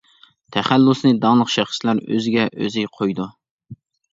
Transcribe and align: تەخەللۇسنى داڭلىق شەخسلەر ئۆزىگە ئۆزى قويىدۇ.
تەخەللۇسنى 0.55 1.11
داڭلىق 1.27 1.51
شەخسلەر 1.57 2.01
ئۆزىگە 2.15 2.49
ئۆزى 2.49 2.87
قويىدۇ. 2.99 3.29